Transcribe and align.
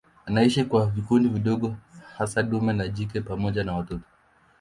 Anaishi 0.25 0.63
kwa 0.65 0.85
vikundi 0.85 1.29
vidogo 1.29 1.75
hasa 2.17 2.43
dume 2.43 2.73
na 2.73 2.87
jike 2.87 3.21
pamoja 3.21 3.63
na 3.63 3.73
watoto. 3.73 4.05